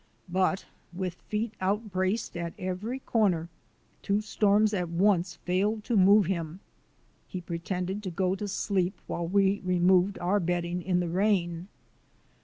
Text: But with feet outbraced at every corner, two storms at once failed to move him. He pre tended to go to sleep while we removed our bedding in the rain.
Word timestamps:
But 0.29 0.65
with 0.91 1.13
feet 1.29 1.53
outbraced 1.61 2.35
at 2.35 2.55
every 2.57 2.97
corner, 3.01 3.49
two 4.01 4.19
storms 4.19 4.73
at 4.73 4.89
once 4.89 5.35
failed 5.45 5.83
to 5.83 5.95
move 5.95 6.25
him. 6.25 6.59
He 7.27 7.39
pre 7.39 7.59
tended 7.59 8.01
to 8.01 8.09
go 8.09 8.33
to 8.33 8.47
sleep 8.47 8.99
while 9.05 9.27
we 9.27 9.59
removed 9.63 10.17
our 10.17 10.39
bedding 10.39 10.81
in 10.81 11.01
the 11.01 11.09
rain. 11.09 11.67